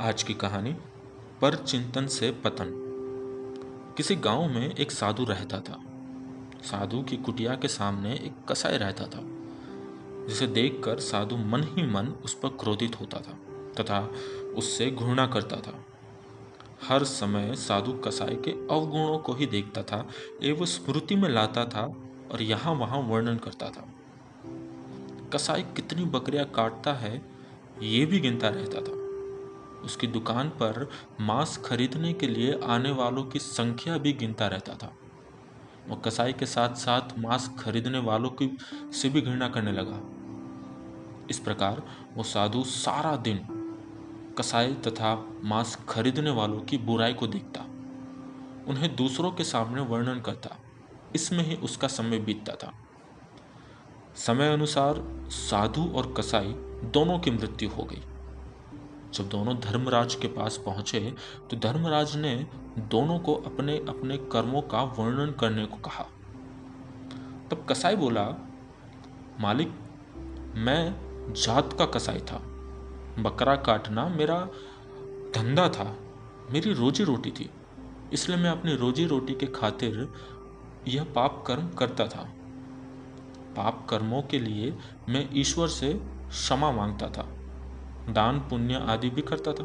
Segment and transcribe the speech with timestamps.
[0.00, 0.72] आज की कहानी,
[1.40, 2.70] पर चिंतन से पतन।
[3.96, 5.80] किसी गाँव में एक साधु रहता था।
[6.62, 9.20] साधु की कुटिया के सामने एक कसाई रहता था,
[10.28, 13.38] जिसे देखकर साधु मन ही मन उस पर क्रोधित होता था,
[13.72, 14.10] तथा
[14.56, 15.84] उससे घृणा करता था।
[16.88, 20.08] हर समय साधु कसाई के अवगुणों को ही देखता था
[20.42, 21.94] एवं स्मृति में लाता था
[22.32, 23.88] और यहाँ वहाँ वर्णन करता था।
[25.32, 27.22] कसाई कितनी बकरियाँ काटता है,
[27.82, 29.05] ये भी गिनता रहता था।
[29.84, 30.88] उसकी दुकान पर
[31.20, 34.92] मांस खरीदने के लिए आने वालों की संख्या भी गिनता रहता था।
[35.88, 38.56] वो कसाई के साथ साथ मांस खरीदने वालों की
[38.92, 40.00] से भी घृणा करने लगा।
[41.30, 41.82] इस प्रकार
[42.14, 43.46] वो साधु सारा दिन
[44.38, 47.60] कसाई तथा मांस खरीदने वालों की बुराई को देखता,
[48.68, 50.56] उन्हें दूसरों के सामने वर्णन करता,
[51.14, 52.72] इसमें ही उसका समय बीतता था।
[54.16, 56.52] समय अनुसार साधु और कसाई
[56.92, 58.02] दोनों की मृत्यु हो गई।
[59.16, 61.14] जब दोनों धर्मराज के पास पहुँचे
[61.50, 62.46] तो धर्मराज ने
[62.78, 66.04] दोनों को अपने अपने कर्मों का वर्णन करने को कहा।
[67.50, 68.50] तब कसाई बोला,
[69.40, 69.68] मालिक,
[70.54, 72.38] मैं जात का कसाई था।
[73.18, 74.40] बकरा काटना मेरा
[75.34, 75.96] धंधा था।
[76.50, 77.50] मेरी रोजी रोटी थी।
[78.12, 80.12] इसलिए मैं अपनी रोजी रोटी के खातिर
[80.88, 82.32] यह पाप कर्म करता था।
[83.56, 85.94] पाप कर्मों के लिए मैं ईश्वर से
[86.28, 87.35] क्षमा माँगता था।
[88.08, 89.64] दान, पुण्य आदि भी करता था।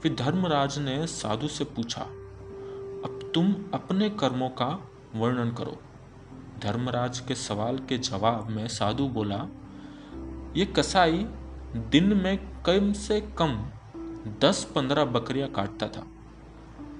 [0.00, 4.66] फिर धर्मराज ने साधु से पूछा, अब तुम अपने कर्मों का
[5.14, 5.76] वर्णन करो।
[6.62, 9.46] धर्मराज के सवाल के जवाब में साधु बोला,
[10.56, 11.26] ये कसाई
[11.90, 13.56] दिन में कम से कम
[14.42, 16.06] दस पंद्रह बकरियाँ काटता था,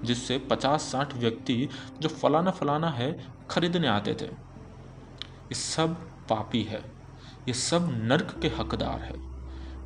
[0.04, 1.68] जिससे पचास साठ व्यक्ति
[2.00, 3.12] जो फलाना फलाना है
[3.50, 5.94] खरीदने आते थे। ये सब
[6.28, 6.82] पापी है,
[7.48, 9.35] ये सब नर्क के हकदार है।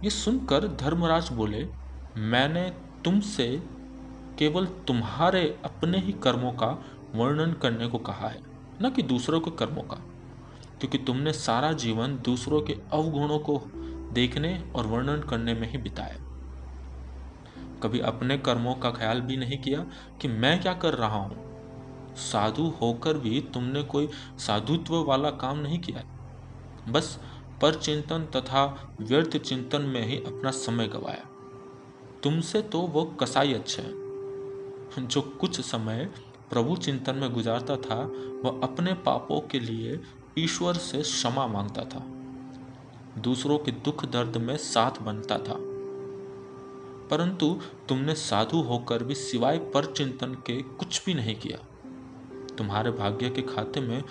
[0.04, 1.68] ये सुनकर धर्मराज बोले,
[2.16, 2.70] मैंने
[3.04, 3.62] तुमसे
[4.38, 6.66] केवल तुम्हारे अपने ही कर्मों का
[7.14, 8.42] वर्णन करने को कहा है,
[8.82, 9.96] न कि दूसरों के कर्मों का।
[10.80, 13.62] क्योंकि तुमने सारा जीवन दूसरों के अवगुणों को
[14.12, 16.16] देखने और वर्णन करने में ही बिताया।
[17.82, 19.86] कभी अपने कर्मों का ख्याल भी नहीं किया
[20.20, 21.50] कि मैं क्या कर रहा हूँ।
[22.16, 24.08] साधु होकर भी तुमने कोई
[24.38, 26.02] साधुत्व वाला काम नहीं किया
[26.88, 27.20] बस
[27.62, 31.26] पर चिंतन तथा व्यर्थ चिंतन में ही अपना समय गवाया।
[32.22, 33.82] तुमसे तो वो कसाई अच्छा
[34.98, 36.12] जो कुछ समय
[36.50, 37.96] प्रभु चिंतन में गुजारता था,
[38.44, 40.00] वह अपने पापों के लिए
[40.38, 42.06] ईश्वर से क्षमा माँगता था।
[43.20, 45.56] दूसरों के दुख दर्द में साथ बनता था।
[47.10, 51.58] परंतु तुमने साधु होकर भी सिवाय पर चिंतन के कुछ भी नहीं किया।
[52.56, 54.04] तुम्हारे भाग्य के खाते में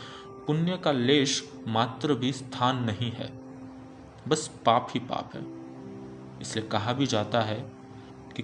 [0.50, 3.40] पुण्य का लेश मात्र भी स्थान नहीं है।
[4.28, 5.42] बस पाप ही पाप है।
[6.42, 7.72] इसलिए कहा भी जाता है
[8.36, 8.44] कि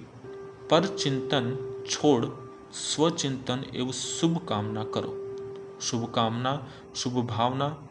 [0.71, 2.25] पर चिंतन छोड़,
[2.71, 5.35] स्वचिंतन एवं शुभ कामना करो।
[5.81, 7.87] शुभ कामना, शुभ भावना,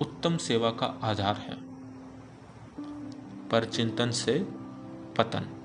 [0.00, 1.58] उत्तम सेवा का आधार है।
[3.48, 4.38] पर चिंतन से
[5.18, 5.63] पतन।